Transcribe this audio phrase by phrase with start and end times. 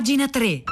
[0.00, 0.69] Pagina 3.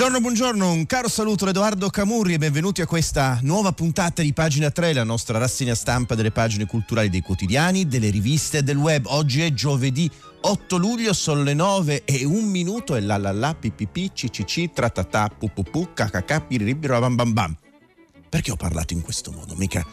[0.00, 4.32] Buongiorno, buongiorno, un caro saluto da Edoardo Camurri e benvenuti a questa nuova puntata di
[4.32, 8.78] Pagina 3, la nostra rassegna stampa delle pagine culturali dei quotidiani, delle riviste e del
[8.78, 9.04] web.
[9.08, 10.10] Oggi è giovedì
[10.40, 15.28] 8 luglio, sono le 9 e un minuto e la la la ppp ccc tratata
[15.28, 17.56] pu pu pu kkk piribiro bam bam bam.
[18.26, 19.54] Perché ho parlato in questo modo?
[19.54, 19.84] Mica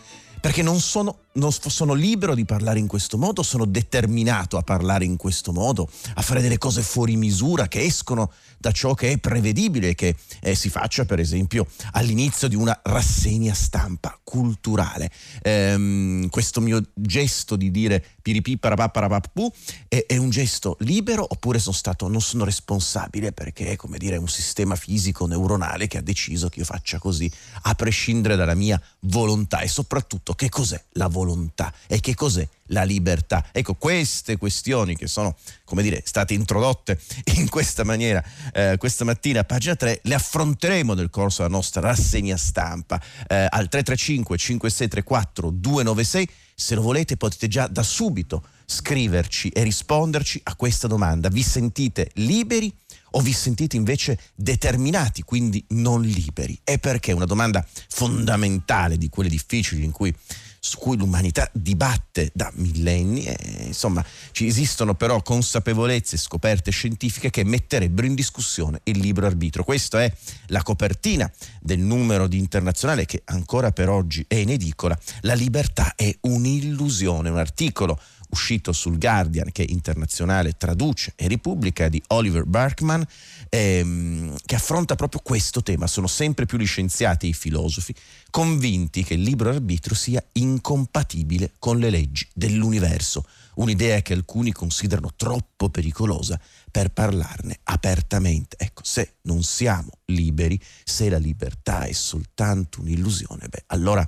[0.47, 5.03] perché non sono, non sono, libero di parlare in questo modo, sono determinato a parlare
[5.03, 9.17] in questo modo, a fare delle cose fuori misura che escono da ciò che è
[9.17, 15.11] prevedibile che eh, si faccia per esempio all'inizio di una rassegna stampa culturale.
[15.41, 19.53] Ehm, questo mio gesto di dire piripi parapaparapapu
[19.87, 24.17] è, è un gesto libero oppure sono stato, non sono responsabile perché è come dire
[24.17, 27.31] un sistema fisico neuronale che ha deciso che io faccia così
[27.61, 29.61] a prescindere dalla mia volontà?
[29.61, 31.73] E soprattutto che cos'è la volontà?
[31.87, 33.45] E che cos'è la libertà.
[33.51, 36.99] Ecco, queste questioni che sono, come dire, state introdotte
[37.35, 38.23] in questa maniera
[38.53, 43.47] eh, questa mattina a pagina 3, le affronteremo nel corso della nostra rassegna stampa eh,
[43.49, 46.29] al 335 5634 296.
[46.59, 51.29] Se lo volete potete già da subito scriverci e risponderci a questa domanda.
[51.29, 52.73] Vi sentite liberi?
[53.11, 56.59] o vi sentite invece determinati, quindi non liberi?
[56.63, 57.11] E perché?
[57.13, 60.13] Una domanda fondamentale di quelle difficili in cui
[60.59, 63.25] su cui l'umanità dibatte da millenni.
[63.25, 69.27] E, insomma, ci esistono però consapevolezze e scoperte scientifiche che metterebbero in discussione il libero
[69.27, 69.63] arbitro.
[69.63, 70.11] Questa è
[70.47, 74.97] la copertina del numero di internazionale che ancora per oggi è in edicola.
[75.21, 82.01] La libertà è un'illusione, un articolo uscito sul Guardian che internazionale traduce e Repubblica di
[82.07, 83.05] Oliver Berkman
[83.49, 85.87] ehm, che affronta proprio questo tema.
[85.87, 87.93] Sono sempre più gli scienziati e i filosofi
[88.29, 93.25] convinti che il libero arbitrio sia incompatibile con le leggi dell'universo,
[93.55, 98.57] un'idea che alcuni considerano troppo pericolosa per parlarne apertamente.
[98.59, 104.07] Ecco, se non siamo liberi, se la libertà è soltanto un'illusione, beh, allora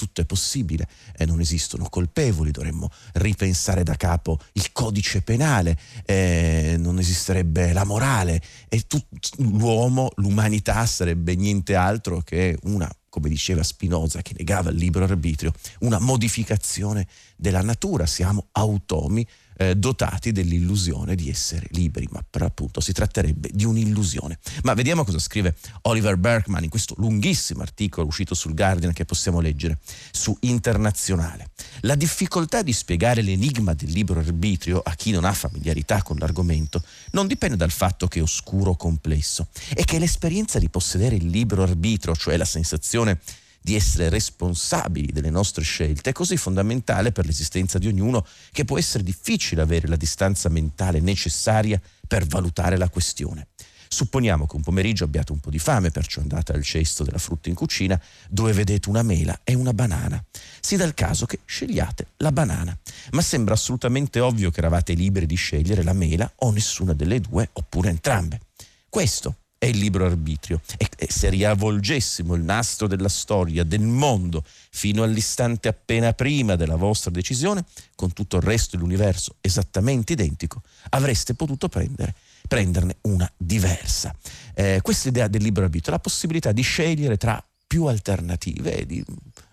[0.00, 6.76] tutto è possibile e non esistono colpevoli, dovremmo ripensare da capo il codice penale, eh,
[6.78, 8.40] non esisterebbe la morale
[8.70, 8.98] e tu,
[9.38, 15.52] l'uomo, l'umanità sarebbe niente altro che una come diceva Spinoza che negava il libero arbitrio,
[15.80, 19.26] una modificazione della natura, siamo automi
[19.60, 24.38] eh, dotati dell'illusione di essere liberi, ma per appunto si tratterebbe di un'illusione.
[24.62, 29.40] Ma vediamo cosa scrive Oliver Berkman in questo lunghissimo articolo uscito sul Guardian che possiamo
[29.40, 29.78] leggere
[30.12, 31.50] su Internazionale.
[31.80, 36.82] La difficoltà di spiegare l'enigma del libero arbitrio a chi non ha familiarità con l'argomento
[37.10, 41.26] non dipende dal fatto che è oscuro o complesso, è che l'esperienza di possedere il
[41.26, 43.20] libero arbitrio, cioè la sensazione
[43.60, 48.78] di essere responsabili delle nostre scelte è così fondamentale per l'esistenza di ognuno che può
[48.78, 53.48] essere difficile avere la distanza mentale necessaria per valutare la questione.
[53.92, 57.48] Supponiamo che un pomeriggio abbiate un po' di fame, perciò andate al cesto della frutta
[57.48, 60.24] in cucina, dove vedete una mela e una banana.
[60.60, 62.76] Si dà il caso che scegliate la banana,
[63.10, 67.50] ma sembra assolutamente ovvio che eravate liberi di scegliere la mela o nessuna delle due,
[67.52, 68.40] oppure entrambe.
[68.88, 70.62] Questo è il libero arbitrio.
[70.78, 77.10] E, se riavvolgessimo il nastro della storia, del mondo, fino all'istante appena prima della vostra
[77.10, 77.62] decisione,
[77.94, 82.14] con tutto il resto dell'universo esattamente identico, avreste potuto prendere,
[82.48, 84.14] prenderne una diversa.
[84.54, 89.04] Eh, questa idea del libero arbitrio, la possibilità di scegliere tra più alternative e di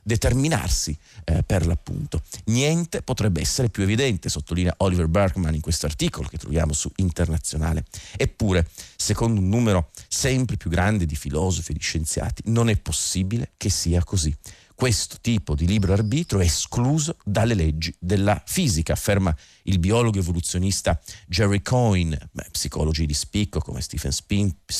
[0.02, 2.24] determinarsi eh, per l'appunto.
[2.46, 7.86] Niente potrebbe essere più evidente, sottolinea Oliver Berkman in questo articolo che troviamo su Internazionale.
[8.16, 13.52] Eppure, secondo un numero sempre più grande di filosofi e di scienziati, non è possibile
[13.56, 14.36] che sia così
[14.78, 21.02] questo tipo di libero arbitrio è escluso dalle leggi della fisica, afferma il biologo evoluzionista
[21.26, 22.30] Jerry Coyne.
[22.52, 24.12] Psicologi di spicco come Stephen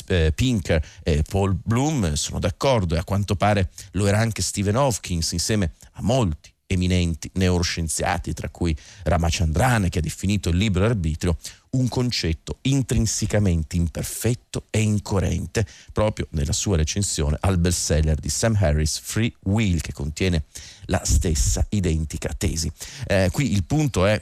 [0.06, 4.76] eh, Pinker e Paul Bloom sono d'accordo e a quanto pare lo era anche Stephen
[4.76, 11.38] Hawkins insieme a molti eminenti neuroscienziati, tra cui Ramachandran, che ha definito il libero arbitrio
[11.72, 19.00] un concetto intrinsecamente imperfetto e incoerente, proprio nella sua recensione al bestseller di Sam Harris,
[19.00, 20.46] Free Will, che contiene
[20.86, 22.72] la stessa identica tesi.
[23.06, 24.22] Eh, qui il punto è,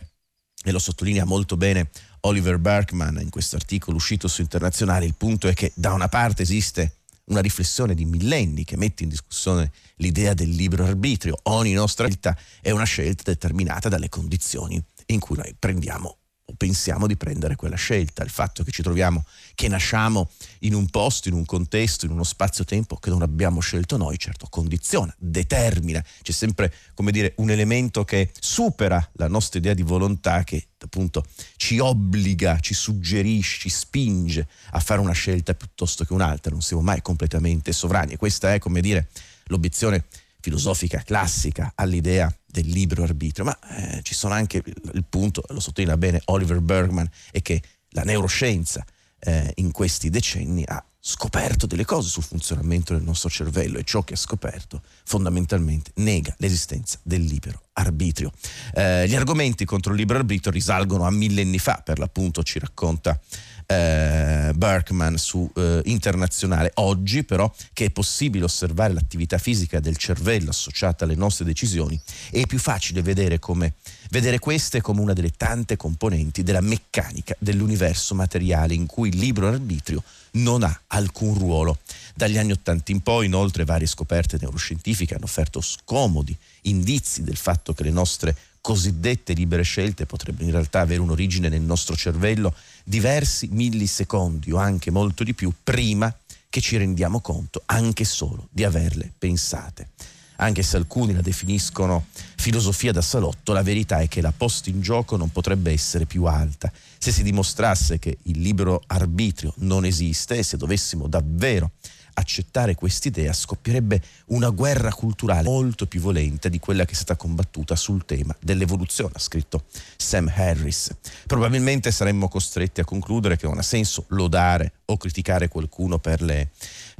[0.63, 1.89] e lo sottolinea molto bene
[2.21, 6.41] Oliver Berkman in questo articolo uscito su Internazionale, il punto è che da una parte
[6.41, 11.37] esiste una riflessione di millenni che mette in discussione l'idea del libero arbitrio.
[11.43, 16.17] Ogni nostra vita è una scelta determinata dalle condizioni in cui noi prendiamo
[16.57, 18.23] pensiamo di prendere quella scelta.
[18.23, 19.25] Il fatto che ci troviamo,
[19.55, 23.97] che nasciamo in un posto, in un contesto, in uno spazio-tempo che non abbiamo scelto
[23.97, 26.03] noi, certo condiziona, determina.
[26.21, 31.25] C'è sempre, come dire, un elemento che supera la nostra idea di volontà che appunto
[31.55, 36.51] ci obbliga, ci suggerisce, ci spinge a fare una scelta piuttosto che un'altra.
[36.51, 39.09] Non siamo mai completamente sovrani e questa è, come dire,
[39.45, 40.05] l'obiezione
[40.39, 42.31] filosofica classica all'idea
[42.61, 47.09] del libero arbitrio, ma eh, ci sono anche il punto, lo sottolinea bene Oliver Bergman,
[47.31, 48.85] è che la neuroscienza
[49.19, 54.03] eh, in questi decenni ha scoperto delle cose sul funzionamento del nostro cervello e ciò
[54.03, 58.31] che ha scoperto fondamentalmente nega l'esistenza del libero arbitrio.
[58.73, 63.19] Eh, gli argomenti contro il libero arbitrio risalgono a millenni fa, per l'appunto ci racconta
[63.65, 66.71] eh, Berkman su eh, internazionale.
[66.75, 71.99] Oggi però che è possibile osservare l'attività fisica del cervello associata alle nostre decisioni,
[72.31, 73.73] è più facile vedere, come,
[74.09, 79.47] vedere queste come una delle tante componenti della meccanica dell'universo materiale in cui il libero
[79.47, 81.79] arbitrio non ha alcun ruolo.
[82.13, 87.73] Dagli anni Ottanta in poi, inoltre, varie scoperte neuroscientifiche hanno offerto scomodi indizi del fatto
[87.73, 88.35] che le nostre
[88.65, 92.55] cosiddette libere scelte potrebbero in realtà avere un'origine nel nostro cervello
[92.87, 96.15] diversi millisecondi o anche molto di più prima
[96.47, 99.89] che ci rendiamo conto anche solo di averle pensate.
[100.37, 102.05] Anche se alcuni la definiscono
[102.35, 106.25] filosofia da salotto, la verità è che la posta in gioco non potrebbe essere più
[106.25, 106.71] alta.
[106.97, 111.71] Se si dimostrasse che il libero arbitrio non esiste e se dovessimo davvero
[112.15, 117.75] accettare quest'idea scoppierebbe una guerra culturale molto più violenta di quella che è stata combattuta
[117.75, 119.65] sul tema dell'evoluzione, ha scritto
[119.95, 120.89] Sam Harris.
[121.25, 126.49] Probabilmente saremmo costretti a concludere che non ha senso lodare o criticare qualcuno per le,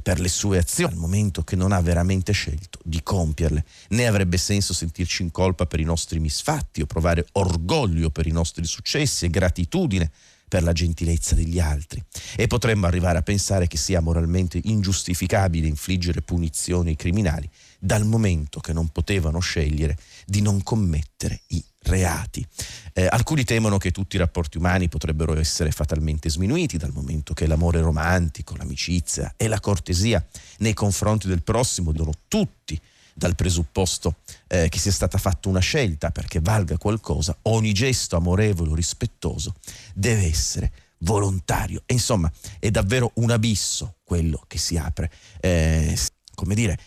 [0.02, 4.36] per le sue azioni al momento che non ha veramente scelto di compierle, né avrebbe
[4.36, 9.24] senso sentirci in colpa per i nostri misfatti o provare orgoglio per i nostri successi
[9.24, 10.10] e gratitudine
[10.48, 12.02] per la gentilezza degli altri
[12.36, 17.48] e potremmo arrivare a pensare che sia moralmente ingiustificabile infliggere punizioni ai criminali
[17.78, 22.46] dal momento che non potevano scegliere di non commettere i reati.
[22.92, 27.46] Eh, alcuni temono che tutti i rapporti umani potrebbero essere fatalmente sminuiti dal momento che
[27.46, 30.24] l'amore romantico, l'amicizia e la cortesia
[30.58, 32.80] nei confronti del prossimo devono tutti
[33.16, 34.16] dal presupposto
[34.46, 39.54] eh, che sia stata fatta una scelta perché valga qualcosa, ogni gesto amorevole o rispettoso
[39.94, 41.82] deve essere volontario.
[41.86, 45.10] E insomma, è davvero un abisso quello che si apre.
[45.40, 45.96] Eh,
[46.34, 46.78] come dire,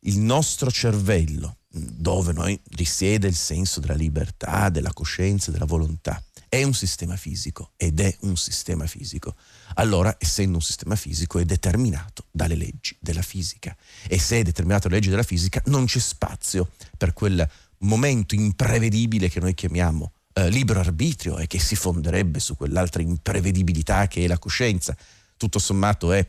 [0.00, 6.62] il nostro cervello, dove noi risiede il senso della libertà, della coscienza, della volontà, è
[6.62, 9.34] un sistema fisico ed è un sistema fisico.
[9.74, 13.76] Allora, essendo un sistema fisico, è determinato dalle leggi della fisica.
[14.06, 17.48] E se è determinato dalle leggi della fisica, non c'è spazio per quel
[17.78, 24.06] momento imprevedibile che noi chiamiamo eh, libero arbitrio e che si fonderebbe su quell'altra imprevedibilità
[24.08, 24.96] che è la coscienza.
[25.36, 26.26] Tutto sommato è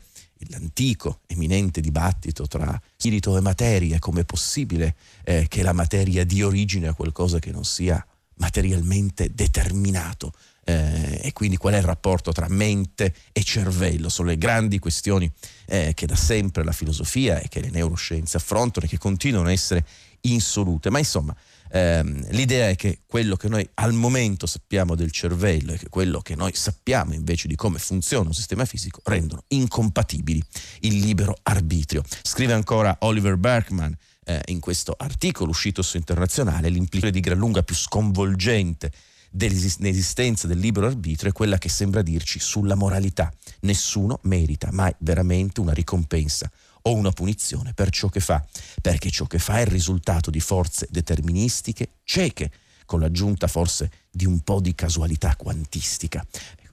[0.48, 6.46] l'antico eminente dibattito tra spirito e materia, come è possibile eh, che la materia dia
[6.46, 8.04] origine a qualcosa che non sia
[8.40, 10.32] materialmente determinato.
[10.64, 14.08] Eh, e quindi qual è il rapporto tra mente e cervello?
[14.08, 15.30] Sono le grandi questioni
[15.66, 19.52] eh, che da sempre la filosofia e che le neuroscienze affrontano e che continuano a
[19.52, 19.84] essere
[20.22, 20.90] insolute.
[20.90, 21.34] Ma insomma,
[21.70, 26.20] ehm, l'idea è che quello che noi al momento sappiamo del cervello e che quello
[26.20, 30.42] che noi sappiamo invece di come funziona un sistema fisico rendono incompatibili
[30.80, 32.02] il libero arbitrio.
[32.22, 33.96] Scrive ancora Oliver Berkman
[34.30, 38.92] eh, in questo articolo uscito su internazionale, l'implicazione di gran lunga più sconvolgente
[39.32, 43.32] dell'esistenza del libero arbitrio è quella che sembra dirci sulla moralità.
[43.60, 46.50] Nessuno merita mai veramente una ricompensa
[46.82, 48.44] o una punizione per ciò che fa,
[48.80, 52.50] perché ciò che fa è il risultato di forze deterministiche cieche,
[52.86, 56.26] con l'aggiunta forse di un po' di casualità quantistica.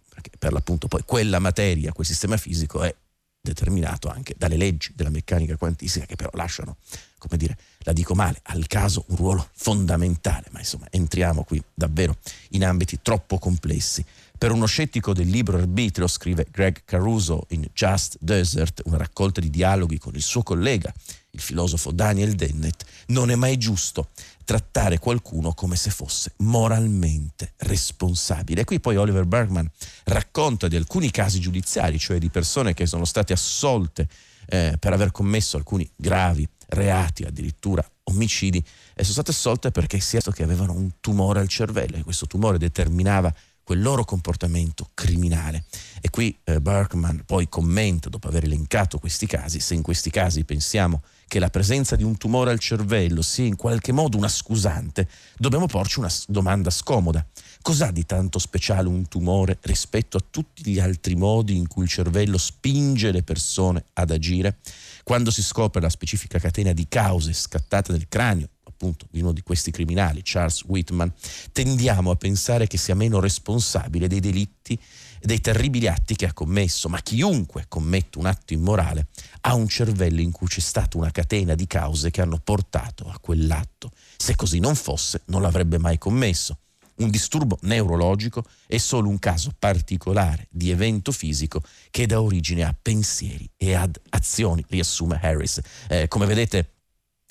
[0.10, 2.96] Perché per l'appunto poi quella materia, quel sistema fisico è
[3.42, 6.78] determinato anche dalle leggi della meccanica quantistica che però lasciano,
[7.18, 12.18] come dire, la dico male, al caso un ruolo fondamentale, ma insomma entriamo qui davvero
[12.50, 14.04] in ambiti troppo complessi.
[14.38, 19.50] Per uno scettico del libero arbitrio, scrive Greg Caruso in Just Desert, una raccolta di
[19.50, 20.94] dialoghi con il suo collega,
[21.38, 24.10] il filosofo Daniel Dennett, non è mai giusto
[24.44, 28.62] trattare qualcuno come se fosse moralmente responsabile.
[28.62, 29.70] E qui poi Oliver Bergman
[30.06, 34.08] racconta di alcuni casi giudiziari, cioè di persone che sono state assolte
[34.48, 38.58] eh, per aver commesso alcuni gravi reati, addirittura omicidi,
[38.94, 42.04] e sono state assolte perché si è visto che avevano un tumore al cervello e
[42.04, 43.34] questo tumore determinava
[43.68, 45.66] quel loro comportamento criminale.
[46.00, 50.46] E qui eh, Berkman poi commenta, dopo aver elencato questi casi, se in questi casi
[50.46, 55.10] pensiamo che la presenza di un tumore al cervello sia in qualche modo una scusante,
[55.36, 57.28] dobbiamo porci una domanda scomoda.
[57.62, 61.90] Cos'ha di tanto speciale un tumore rispetto a tutti gli altri modi in cui il
[61.90, 64.60] cervello spinge le persone ad agire?
[65.04, 68.48] Quando si scopre la specifica catena di cause scattate nel cranio,
[68.78, 71.12] appunto di uno di questi criminali, Charles Whitman,
[71.52, 74.80] tendiamo a pensare che sia meno responsabile dei delitti
[75.20, 79.08] e dei terribili atti che ha commesso, ma chiunque commette un atto immorale
[79.42, 83.18] ha un cervello in cui c'è stata una catena di cause che hanno portato a
[83.20, 83.92] quell'atto.
[84.16, 86.60] Se così non fosse, non l'avrebbe mai commesso.
[86.98, 92.76] Un disturbo neurologico è solo un caso particolare di evento fisico che dà origine a
[92.80, 95.62] pensieri e ad azioni, riassume Harris.
[95.88, 96.77] Eh, come vedete,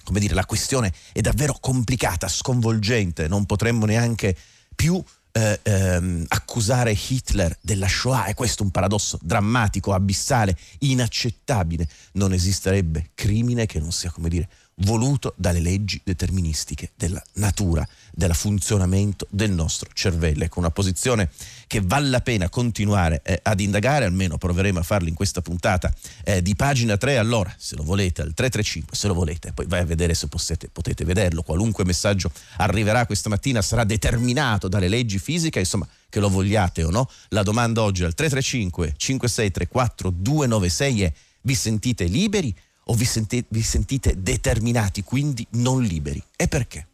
[0.06, 4.36] come dire, la questione è davvero complicata, sconvolgente, non potremmo neanche
[4.76, 8.26] più eh, ehm, accusare Hitler della Shoah.
[8.26, 11.88] E questo è un paradosso drammatico, abissale, inaccettabile.
[12.12, 18.34] Non esisterebbe crimine che non sia, come dire, voluto dalle leggi deterministiche della natura, del
[18.34, 20.44] funzionamento del nostro cervello.
[20.44, 21.28] Ecco, una posizione
[21.66, 25.92] che vale la pena continuare eh, ad indagare, almeno proveremo a farlo in questa puntata
[26.24, 27.18] eh, di pagina 3.
[27.18, 30.70] Allora, se lo volete, al 335, se lo volete, poi vai a vedere se potete,
[30.72, 31.42] potete vederlo.
[31.42, 36.90] Qualunque messaggio arriverà questa mattina sarà determinato dalle leggi fisiche, insomma, che lo vogliate o
[36.90, 37.10] no.
[37.28, 42.54] La domanda oggi al 335 5634 296 è vi sentite liberi
[42.84, 46.22] o vi, senti- vi sentite determinati, quindi non liberi?
[46.34, 46.86] E perché?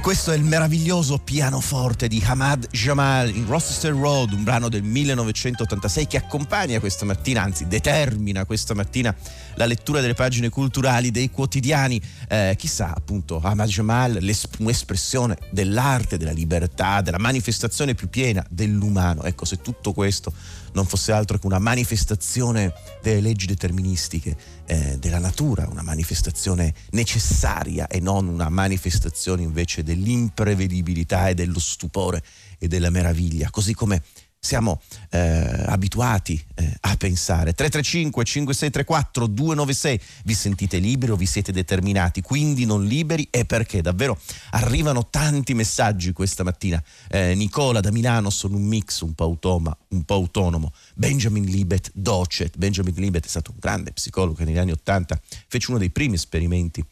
[0.00, 6.06] Questo è il meraviglioso pianoforte di Hamad Jamal in Rochester Road, un brano del 1986
[6.08, 9.14] che accompagna questa mattina, anzi determina questa mattina
[9.54, 12.02] la lettura delle pagine culturali dei quotidiani.
[12.28, 14.18] Eh, chissà appunto Hamad Jamal,
[14.58, 19.22] un'espressione dell'arte, della libertà, della manifestazione più piena dell'umano.
[19.22, 20.32] Ecco, se tutto questo
[20.76, 22.70] non fosse altro che una manifestazione
[23.02, 31.28] delle leggi deterministiche eh, della natura, una manifestazione necessaria e non una manifestazione invece dell'imprevedibilità
[31.28, 32.22] e dello stupore
[32.58, 34.02] e della meraviglia, così come
[34.46, 37.52] siamo eh, abituati eh, a pensare.
[37.52, 43.82] 335 5634 296 vi sentite liberi o vi siete determinati, quindi non liberi e perché?
[43.82, 44.16] Davvero
[44.50, 46.80] arrivano tanti messaggi questa mattina.
[47.08, 50.72] Eh, Nicola da Milano sono un mix un po' automa, un po' autonomo.
[50.94, 52.56] Benjamin Libet docet.
[52.56, 56.14] Benjamin Libet è stato un grande psicologo che negli anni Ottanta fece uno dei primi
[56.14, 56.84] esperimenti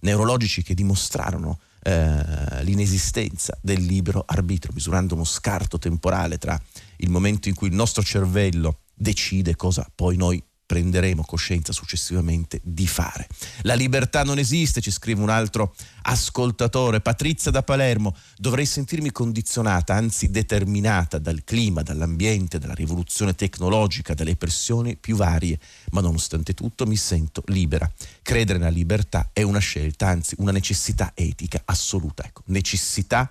[0.00, 6.60] neurologici che dimostrarono eh, l'inesistenza del libero arbitro, misurando uno scarto temporale tra
[6.98, 12.86] il momento in cui il nostro cervello decide cosa poi noi prenderemo coscienza successivamente di
[12.86, 13.28] fare.
[13.60, 15.74] La libertà non esiste, ci scrive un altro
[16.04, 24.14] ascoltatore, Patrizia da Palermo, dovrei sentirmi condizionata, anzi determinata dal clima, dall'ambiente, dalla rivoluzione tecnologica,
[24.14, 25.58] dalle pressioni più varie,
[25.90, 27.90] ma nonostante tutto mi sento libera.
[28.22, 32.24] Credere nella libertà è una scelta, anzi una necessità etica assoluta.
[32.24, 33.28] Ecco, necessità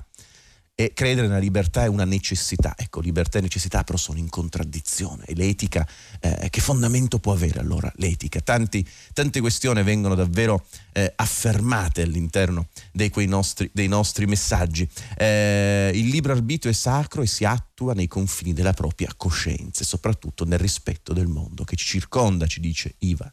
[0.73, 2.73] e credere nella libertà è una necessità.
[2.77, 5.25] Ecco, libertà e necessità però sono in contraddizione.
[5.25, 5.87] E l'etica,
[6.19, 8.41] eh, che fondamento può avere allora l'etica?
[8.41, 14.87] Tanti, tante questioni vengono davvero eh, affermate all'interno dei, nostri, dei nostri, messaggi.
[15.17, 19.85] Eh, il libero arbitrio è sacro e si attua nei confini della propria coscienza e
[19.85, 23.29] soprattutto nel rispetto del mondo che ci circonda, ci dice Iva.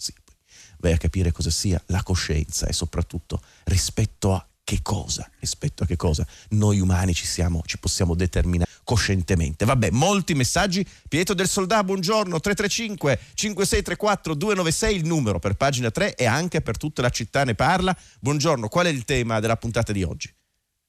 [0.80, 5.26] Vai a capire cosa sia la coscienza e soprattutto rispetto a che cosa?
[5.38, 6.26] Rispetto a che cosa?
[6.50, 9.64] Noi umani ci, siamo, ci possiamo determinare coscientemente.
[9.64, 10.86] Vabbè, molti messaggi.
[11.08, 16.76] Pietro del Soldà, buongiorno, 335 5634 296 il numero per pagina 3 e anche per
[16.76, 17.96] tutta la città ne parla.
[18.20, 20.30] Buongiorno, qual è il tema della puntata di oggi?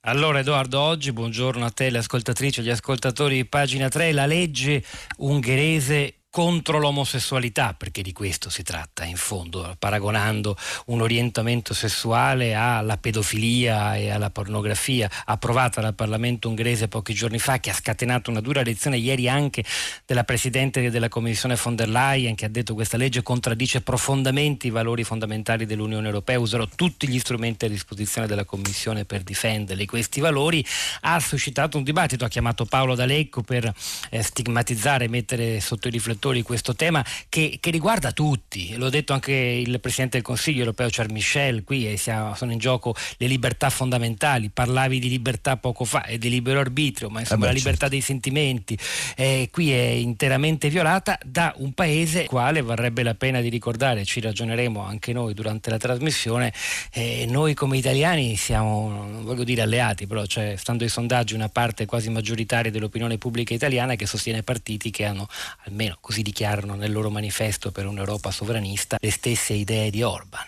[0.02, 4.26] Allora Edoardo, oggi buongiorno a te, le ascoltatrici e gli ascoltatori di pagina 3, la
[4.26, 4.84] legge
[5.20, 10.56] ungherese contro l'omosessualità, perché di questo si tratta in fondo, paragonando
[10.86, 17.60] un orientamento sessuale alla pedofilia e alla pornografia, approvata dal Parlamento ungherese pochi giorni fa,
[17.60, 19.64] che ha scatenato una dura lezione ieri anche
[20.06, 24.68] della Presidente della Commissione von der Leyen, che ha detto che questa legge contraddice profondamente
[24.68, 29.88] i valori fondamentali dell'Unione Europea, userò tutti gli strumenti a disposizione della Commissione per difenderli.
[29.88, 30.64] Questi valori
[31.02, 33.74] ha suscitato un dibattito, ha chiamato Paolo D'Alecco per
[34.12, 38.76] eh, stigmatizzare, mettere sotto i riflettori riflettori questo tema che, che, riguarda tutti.
[38.76, 42.94] L'ho detto anche il Presidente del Consiglio europeo Charles Michel, qui siamo, sono in gioco
[43.18, 44.50] le libertà fondamentali.
[44.50, 47.88] Parlavi di libertà poco fa e di libero arbitrio, ma insomma eh beh, la libertà
[47.88, 47.94] certo.
[47.96, 48.78] dei sentimenti
[49.16, 54.20] eh, qui è interamente violata da un paese quale varrebbe la pena di ricordare, ci
[54.20, 56.54] ragioneremo anche noi durante la trasmissione,
[56.92, 61.50] eh, noi come italiani siamo, non voglio dire alleati, però cioè, stando ai sondaggi una
[61.50, 65.28] parte quasi maggioritaria dell'opinione pubblica italiana che sostiene partiti che hanno
[65.66, 70.48] almeno così dichiarano nel loro manifesto per un'Europa sovranista, le stesse idee di Orban.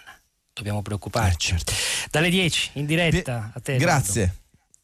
[0.52, 1.54] Dobbiamo preoccuparci.
[1.54, 1.74] Eh, certo.
[2.10, 3.78] Dalle 10 in diretta a te.
[3.78, 4.41] Grazie.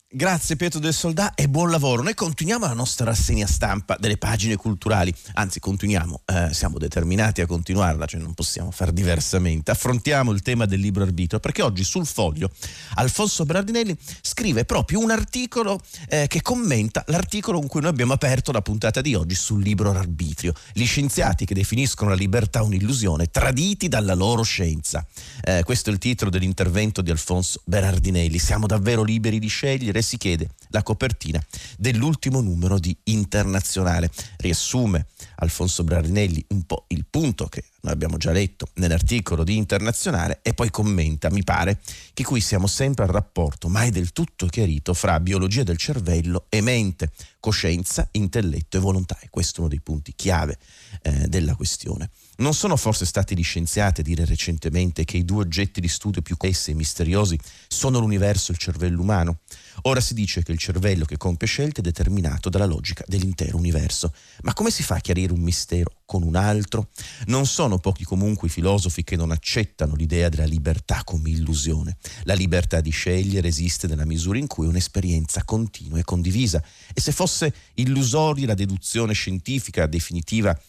[0.10, 2.02] Grazie Pietro del Soldà e buon lavoro.
[2.02, 7.46] Noi continuiamo la nostra rassegna stampa delle pagine culturali, anzi continuiamo, eh, siamo determinati a
[7.46, 9.70] continuarla, cioè non possiamo far diversamente.
[9.70, 12.50] Affrontiamo il tema del libro arbitro perché oggi sul foglio
[12.96, 18.54] Alfonso Berardinelli scrive proprio un articolo eh, che commenta l'articolo con cui noi abbiamo aperto
[18.54, 20.54] la puntata di oggi sul libro arbitrio.
[20.72, 25.06] Gli scienziati che definiscono la libertà un'illusione, traditi dalla loro scienza.
[25.44, 28.40] Eh, questo è il titolo dell'intervento di Alfonso Berardinelli.
[28.40, 29.96] Siamo davvero liberi di scegliere?
[30.00, 31.44] E si chiede la copertina
[31.78, 34.10] dell'ultimo numero di Internazionale.
[34.38, 40.40] Riassume Alfonso Brarinelli un po' il punto che noi abbiamo già letto nell'articolo di Internazionale
[40.42, 41.80] e poi commenta, mi pare,
[42.14, 46.62] che qui siamo sempre al rapporto mai del tutto chiarito fra biologia del cervello e
[46.62, 49.18] mente, coscienza, intelletto e volontà.
[49.22, 50.58] E questo è uno dei punti chiave
[51.02, 52.10] eh, della questione.
[52.38, 56.22] Non sono forse stati gli scienziati a dire recentemente che i due oggetti di studio
[56.22, 59.40] più essi e misteriosi sono l'universo e il cervello umano?
[59.84, 64.14] Ora si dice che il cervello che compie scelte è determinato dalla logica dell'intero universo.
[64.42, 66.90] Ma come si fa a chiarire un mistero con un altro?
[67.28, 71.98] Non sono pochi comunque i filosofi che non accettano l'idea della libertà come illusione.
[72.24, 76.64] La libertà di scegliere esiste nella misura in cui un'esperienza continua e condivisa.
[76.94, 80.60] E se fosse illusoria la deduzione scientifica definitiva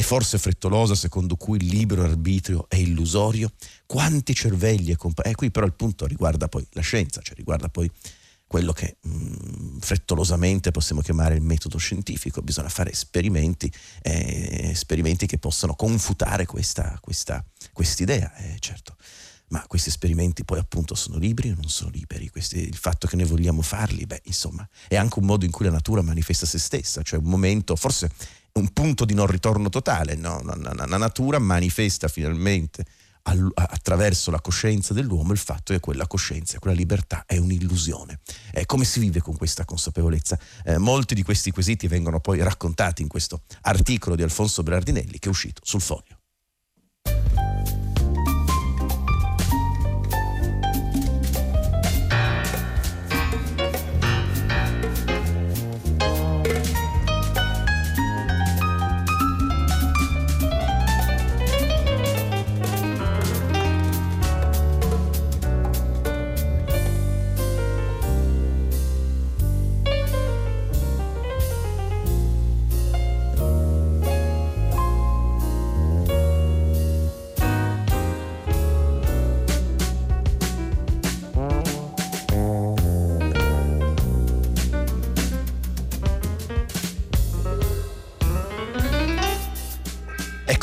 [0.00, 3.50] e forse frettolosa secondo cui il libero arbitrio è illusorio?
[3.84, 5.32] Quanti cervelli e compagni?
[5.32, 7.90] Eh, qui però il punto riguarda poi la scienza, cioè riguarda poi
[8.48, 15.26] quello che mh, mm, frettolosamente possiamo chiamare il metodo scientifico, bisogna fare esperimenti, eh, esperimenti
[15.26, 16.98] che possano confutare questa
[17.98, 18.96] idea, eh, certo.
[19.50, 22.28] Ma questi esperimenti poi appunto sono liberi o non sono liberi?
[22.28, 25.64] Questi, il fatto che noi vogliamo farli, beh, insomma, è anche un modo in cui
[25.64, 28.10] la natura manifesta se stessa, cioè un momento, forse
[28.52, 30.42] un punto di non ritorno totale, no?
[30.42, 32.84] la natura manifesta finalmente
[33.54, 38.20] attraverso la coscienza dell'uomo il fatto che quella coscienza, quella libertà è un'illusione.
[38.52, 40.38] Eh, come si vive con questa consapevolezza?
[40.64, 45.28] Eh, molti di questi quesiti vengono poi raccontati in questo articolo di Alfonso Berardinelli che
[45.28, 46.17] è uscito sul foglio.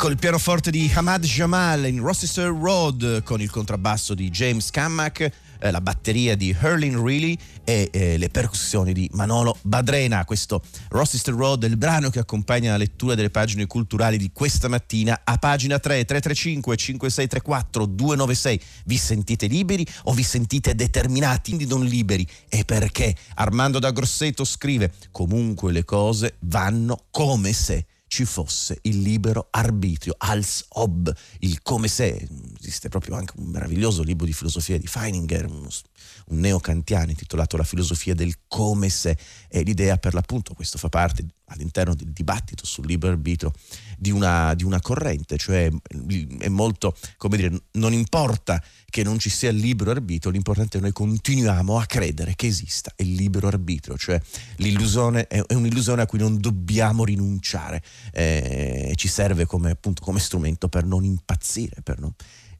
[0.06, 5.32] Ecco il pianoforte di Hamad Jamal in Rochester Road con il contrabbasso di James Cammack,
[5.58, 10.24] eh, la batteria di Hurling Reilly e eh, le percussioni di Manolo Badrena.
[10.24, 14.68] Questo Rochester Road è il brano che accompagna la lettura delle pagine culturali di questa
[14.68, 18.60] mattina a pagina 3 335 5634 296.
[18.84, 22.24] Vi sentite liberi o vi sentite determinati, quindi non liberi?
[22.48, 23.12] E perché?
[23.34, 30.14] Armando da Grosseto scrive: Comunque le cose vanno come se ci fosse il libero arbitrio,
[30.18, 32.28] als ob, il come se.
[32.60, 35.48] Esiste proprio anche un meraviglioso libro di filosofia di Feininger,
[36.28, 39.16] un neocantiano intitolato La filosofia del come se,
[39.48, 43.52] e l'idea per l'appunto, questo fa parte all'interno del dibattito sul libero arbitrio
[43.96, 45.70] di una, di una corrente, cioè
[46.38, 50.80] è molto, come dire, non importa che non ci sia il libero arbitrio, l'importante è
[50.80, 54.20] che noi continuiamo a credere che esista il libero arbitrio, cioè
[54.56, 60.68] l'illusione è, un'illusione a cui non dobbiamo rinunciare eh, ci serve come, appunto, come strumento
[60.68, 62.12] per non impazzire, per non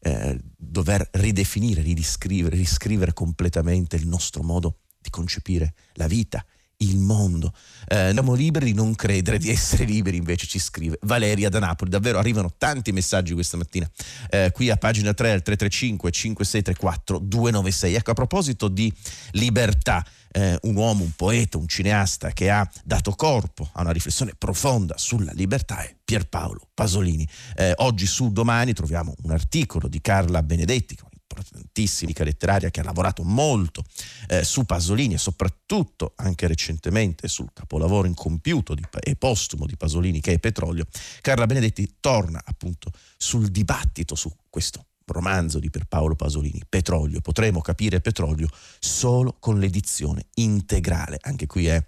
[0.07, 6.45] eh, dover ridefinire, ridiscrivere, riscrivere completamente il nostro modo di concepire la vita,
[6.79, 7.53] il mondo.
[7.89, 11.91] Eh, siamo liberi di non credere di essere liberi, invece ci scrive Valeria da Napoli.
[11.91, 13.91] Davvero arrivano tanti messaggi questa mattina.
[14.31, 17.95] Eh, qui a pagina 3 al 335 5634 296.
[17.95, 18.93] Ecco, a proposito di
[19.33, 20.05] libertà,
[20.37, 24.99] eh, un uomo, un poeta, un cineasta che ha dato corpo a una riflessione profonda
[24.99, 27.27] sulla libertà è Pierpaolo Pasolini.
[27.55, 33.23] Eh, oggi su Domani troviamo un articolo di Carla Benedetti, importantissima letteraria che ha lavorato
[33.23, 33.83] molto
[34.29, 40.21] eh, su Pasolini e soprattutto anche recentemente sul capolavoro incompiuto di, e postumo di Pasolini
[40.21, 40.87] che è Petrolio,
[41.23, 47.21] Carla Benedetti torna appunto sul dibattito su questo romanzo di Pierpaolo Pasolini, Petrolio.
[47.21, 51.19] Potremo capire Petrolio solo con l'edizione integrale.
[51.23, 51.85] Anche qui è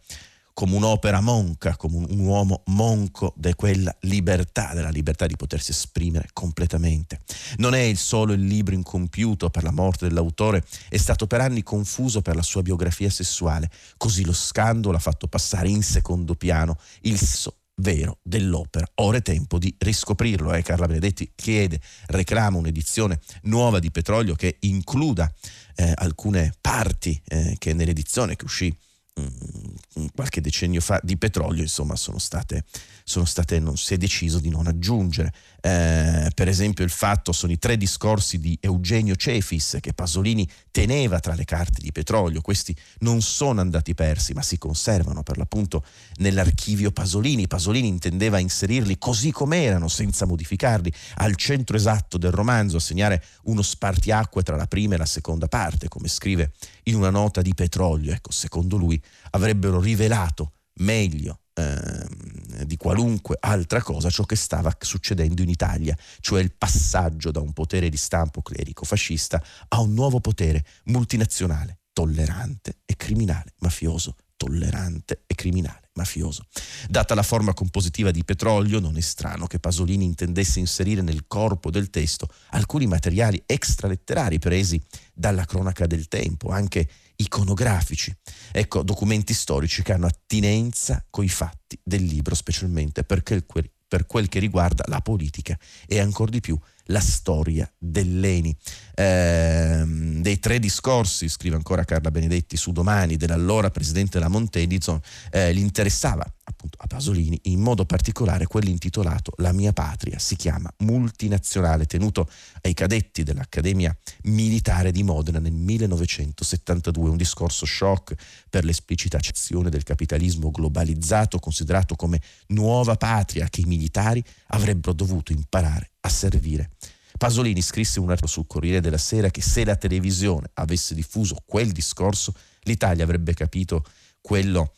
[0.59, 6.31] come un'opera monca, come un, uomo monco di quella libertà, della libertà di potersi esprimere
[6.33, 7.21] completamente.
[7.59, 11.63] Non è il solo il libro incompiuto per la morte dell'autore, è stato per anni
[11.63, 16.77] confuso per la sua biografia sessuale, così lo scandalo ha fatto passare in secondo piano
[17.03, 18.87] il sesso vero dell'opera.
[18.97, 20.53] Ora è tempo di riscoprirlo.
[20.55, 20.63] Eh?
[20.63, 25.33] Carla Benedetti chiede, reclama un'edizione nuova di Petrolio che includa
[25.75, 28.75] eh, alcune parti eh, che nell'edizione che uscì
[29.19, 32.65] Mm, qualche decennio fa di petrolio, insomma, sono state,
[33.09, 35.33] sono state non si è deciso di non aggiungere.
[35.63, 41.19] Eh, per esempio il fatto sono i tre discorsi di Eugenio Cefis che Pasolini teneva
[41.19, 42.43] tra le carte di petrolio.
[42.43, 45.85] Questi non sono andati persi, ma si conservano per l'appunto
[46.17, 47.47] nell'archivio Pasolini.
[47.47, 54.43] Pasolini intendeva inserirli così com'erano, senza modificarli, al centro esatto del romanzo, assegnare uno spartiacque
[54.43, 56.53] tra la prima e la seconda parte, come scrive
[56.85, 58.13] in una nota di petrolio.
[58.13, 65.43] Ecco, secondo lui avrebbero rivelato meglio eh, di qualunque altra cosa ciò che stava succedendo
[65.43, 70.21] in Italia, cioè il passaggio da un potere di stampo clerico fascista a un nuovo
[70.21, 76.47] potere multinazionale, tollerante e criminale, mafioso, tollerante e criminale, mafioso.
[76.89, 81.71] Data la forma compositiva di petrolio, non è strano che Pasolini intendesse inserire nel corpo
[81.71, 84.81] del testo alcuni materiali extraletterari presi
[85.13, 86.89] dalla cronaca del tempo, anche
[87.21, 88.15] iconografici,
[88.53, 94.85] ecco, documenti storici che hanno attinenza coi fatti del libro, specialmente per quel che riguarda
[94.87, 96.59] la politica e ancora di più
[96.91, 98.57] la storia dell'Eni.
[98.95, 99.83] Eh,
[100.21, 105.01] dei tre discorsi, scrive ancora Carla Benedetti su domani, dell'allora presidente della Montedison,
[105.31, 106.25] eh, gli interessava
[106.59, 112.29] appunto a Pasolini, in modo particolare quello intitolato La mia patria, si chiama Multinazionale, tenuto
[112.63, 118.15] ai cadetti dell'Accademia Militare di Modena nel 1972, un discorso shock
[118.51, 125.31] per l'esplicita accezione del capitalismo globalizzato, considerato come nuova patria che i militari avrebbero dovuto
[125.31, 126.73] imparare a servire.
[127.17, 131.71] Pasolini scrisse un articolo sul Corriere della Sera che se la televisione avesse diffuso quel
[131.71, 133.85] discorso, l'Italia avrebbe capito
[134.21, 134.73] quello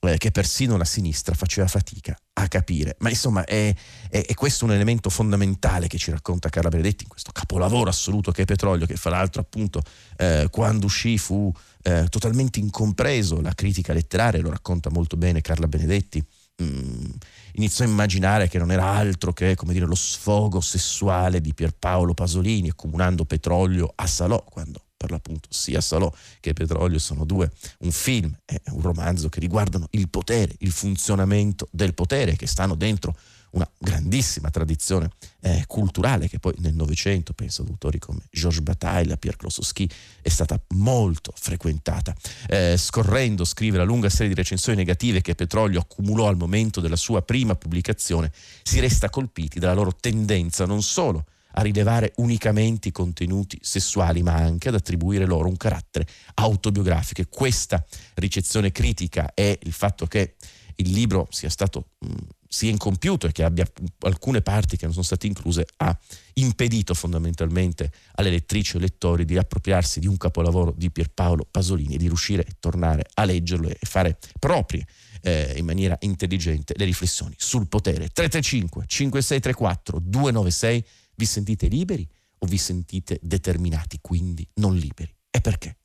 [0.00, 2.96] eh, che persino la sinistra faceva fatica a capire.
[3.00, 3.74] Ma insomma è,
[4.08, 8.30] è, è, questo un elemento fondamentale che ci racconta Carla Benedetti in questo capolavoro assoluto
[8.30, 9.82] che è Petrolio, che fra l'altro appunto
[10.16, 15.68] eh, quando uscì fu eh, totalmente incompreso, la critica letteraria lo racconta molto bene Carla
[15.68, 16.24] Benedetti.
[16.62, 17.10] Mm,
[17.54, 22.70] iniziò a immaginare che non era altro che dire, lo sfogo sessuale di Pierpaolo Pasolini
[22.70, 28.34] accomunando petrolio a Salò, quando per l'appunto sia Salò che Petrolio sono due, un film
[28.44, 33.16] e un romanzo che riguardano il potere, il funzionamento del potere, che stanno dentro
[33.50, 39.16] una grandissima tradizione eh, culturale che poi nel Novecento, penso ad autori come Georges Bataille,
[39.16, 39.88] Pierre Klossowski,
[40.20, 42.14] è stata molto frequentata.
[42.48, 46.96] Eh, scorrendo, scrive la lunga serie di recensioni negative che Petrolio accumulò al momento della
[46.96, 48.30] sua prima pubblicazione,
[48.62, 51.24] si resta colpiti dalla loro tendenza non solo
[51.58, 57.22] a rilevare unicamente i contenuti sessuali, ma anche ad attribuire loro un carattere autobiografico.
[57.22, 60.36] E questa ricezione critica e il fatto che
[60.76, 62.12] il libro sia stato mh,
[62.48, 63.66] sia incompiuto e che abbia
[64.00, 65.98] alcune parti che non sono state incluse, ha
[66.34, 71.98] impedito fondamentalmente alle lettrici e lettori di appropriarsi di un capolavoro di Pierpaolo Pasolini e
[71.98, 74.86] di riuscire a tornare a leggerlo e fare proprie
[75.22, 78.08] eh, in maniera intelligente le riflessioni sul potere.
[78.08, 80.84] 335 5634 296
[81.16, 85.14] vi sentite liberi o vi sentite determinati, quindi non liberi?
[85.30, 85.76] E perché?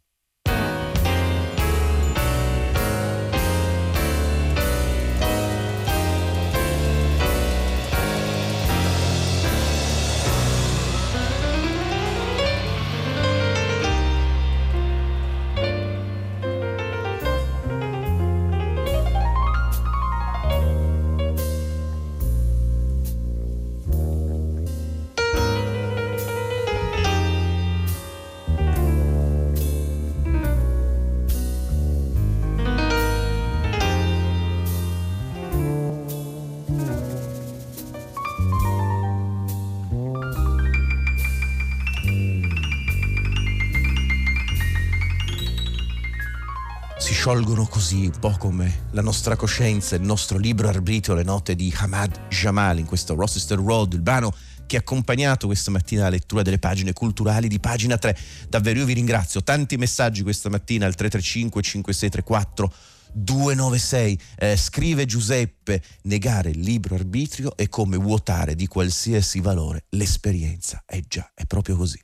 [47.12, 51.74] Sciolgono così, un po' come la nostra coscienza, il nostro libro arbitrio, le note di
[51.76, 54.34] Hamad Jamal in questo Rochester Road, il brano
[54.66, 58.18] che ha accompagnato questa mattina la lettura delle pagine culturali di pagina 3.
[58.48, 62.74] Davvero io vi ringrazio, tanti messaggi questa mattina al 335 5634
[63.14, 64.20] 296.
[64.38, 70.84] Eh, scrive Giuseppe, negare il libro arbitrio è come vuotare di qualsiasi valore l'esperienza.
[70.88, 72.00] Eh già, è proprio così.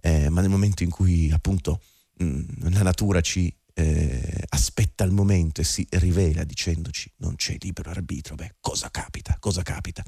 [0.00, 1.80] Eh, ma nel momento in cui appunto
[2.16, 7.56] mh, mm, la natura ci eh, aspetta il momento e si rivela dicendoci non c'è
[7.60, 9.36] libero arbitro, beh, cosa capita?
[9.38, 10.02] Cosa capita?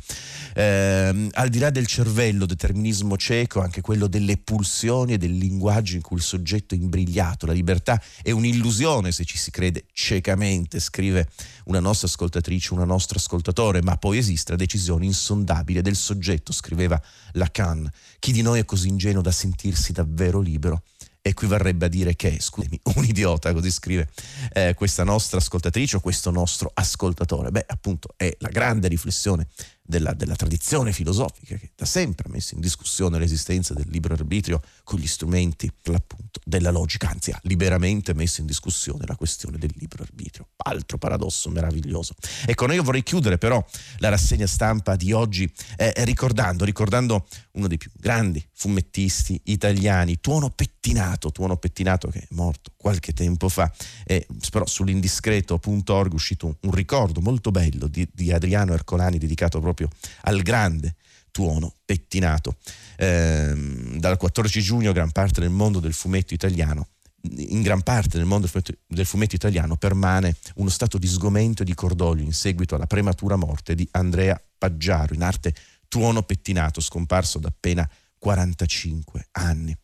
[0.55, 5.96] Eh, al di là del cervello, determinismo cieco, anche quello delle pulsioni e del linguaggio
[5.96, 10.81] in cui il soggetto è imbrigliato, la libertà è un'illusione se ci si crede ciecamente,
[10.81, 11.29] scrive
[11.64, 17.01] una nostra ascoltatrice, una nostra ascoltatore, ma poi esiste la decisione insondabile del soggetto, scriveva
[17.33, 17.90] Lacan.
[18.18, 20.83] Chi di noi è così ingenuo da sentirsi davvero libero?
[21.23, 24.09] Equivarrebbe a dire che, scusami, un idiota, così scrive
[24.53, 27.51] eh, questa nostra ascoltatrice o questo nostro ascoltatore.
[27.51, 29.47] Beh, appunto, è la grande riflessione
[29.83, 34.62] della, della, tradizione filosofica che da sempre ha messo in discussione l'esistenza del libero arbitrio
[34.85, 39.73] con gli strumenti appunto della logica, anzi ha liberamente messo in discussione la questione del
[39.75, 40.49] libero arbitrio.
[40.57, 42.14] Altro paradosso meraviglioso.
[42.47, 43.64] Ecco, noi vorrei chiudere però
[43.99, 50.51] la rassegna stampa di oggi eh, ricordando, ricordando uno dei più grandi fumettisti italiani, Tuono
[50.51, 53.73] Pettinato, Tuono Pettinato che è morto qualche tempo fa,
[54.05, 59.73] eh, però sull'indiscreto.org è uscito un, ricordo molto bello di, di Adriano Ercolani dedicato proprio
[59.73, 59.88] proprio
[60.23, 60.95] al grande
[61.31, 62.57] tuono pettinato.
[62.97, 66.88] Eh, dal 14 giugno gran parte del mondo del fumetto italiano
[67.25, 68.51] in gran parte del mondo
[68.88, 73.37] del fumetto italiano permane uno stato di sgomento e di cordoglio in seguito alla prematura
[73.37, 75.55] morte di Andrea Paggiaro, in arte
[75.87, 79.77] tuono pettinato, scomparso da appena 45 anni.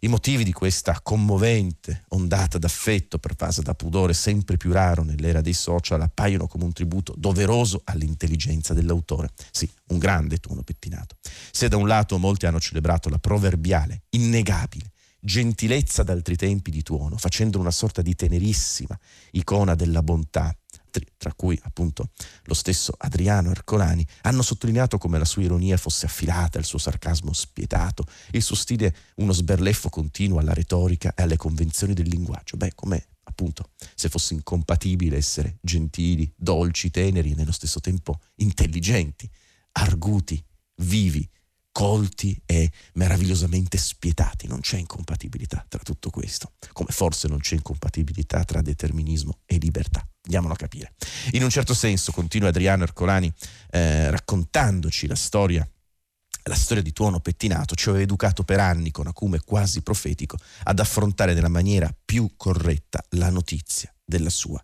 [0.00, 5.54] I motivi di questa commovente ondata d'affetto pervasa da pudore sempre più raro nell'era dei
[5.54, 9.30] social appaiono come un tributo doveroso all'intelligenza dell'autore.
[9.50, 11.16] Sì, un grande tuono pettinato.
[11.50, 17.16] Se da un lato molti hanno celebrato la proverbiale, innegabile, gentilezza d'altri tempi di tuono,
[17.16, 18.96] facendo una sorta di tenerissima
[19.32, 20.54] icona della bontà,
[20.96, 22.10] altri, tra cui appunto
[22.44, 27.32] lo stesso Adriano Ercolani, hanno sottolineato come la sua ironia fosse affilata, il suo sarcasmo
[27.32, 32.56] spietato, il suo stile uno sberleffo continuo alla retorica e alle convenzioni del linguaggio.
[32.56, 39.28] Beh, come appunto se fosse incompatibile essere gentili, dolci, teneri e nello stesso tempo intelligenti,
[39.72, 40.42] arguti,
[40.76, 41.28] vivi,
[41.76, 44.46] colti e meravigliosamente spietati.
[44.46, 50.00] Non c'è incompatibilità tra tutto questo, come forse non c'è incompatibilità tra determinismo e libertà.
[50.22, 50.94] Andiamolo a capire.
[51.32, 53.30] In un certo senso, continua Adriano Ercolani
[53.72, 55.68] eh, raccontandoci la storia
[56.44, 60.78] la storia di Tuono Pettinato ci aveva educato per anni con acume quasi profetico ad
[60.78, 64.62] affrontare nella maniera più corretta la notizia della sua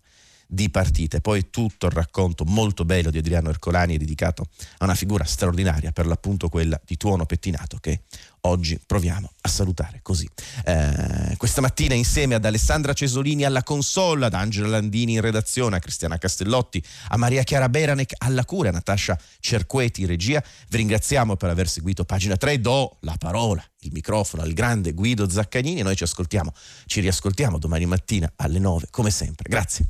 [0.53, 1.19] di partite.
[1.19, 5.91] Poi tutto il racconto molto bello di Adriano Ercolani è dedicato a una figura straordinaria,
[5.91, 8.01] per l'appunto quella di Tuono Pettinato, che
[8.41, 10.29] oggi proviamo a salutare così.
[10.63, 15.79] Eh, questa mattina insieme ad Alessandra Cesolini alla console, ad Angela Landini in redazione, a
[15.79, 21.35] Cristiana Castellotti, a Maria Chiara Beranec alla cura, a Natascia Cerqueti in regia, vi ringraziamo
[21.35, 25.95] per aver seguito pagina 3, do la parola, il microfono al grande Guido Zaccagnini noi
[25.95, 26.53] ci ascoltiamo,
[26.85, 29.49] ci riascoltiamo domani mattina alle 9 come sempre.
[29.49, 29.87] Grazie.